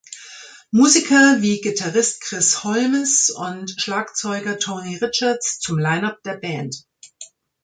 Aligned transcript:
Musiker 0.71 1.41
wie 1.43 1.61
Gitarrist 1.61 2.21
Chris 2.21 2.63
Holmes 2.63 3.29
und 3.29 3.69
Schlagzeuger 3.79 4.57
Tony 4.57 4.95
Richards 4.95 5.59
zum 5.59 5.77
Line-Up 5.77 6.23
der 6.23 6.37
Band. 6.37 6.75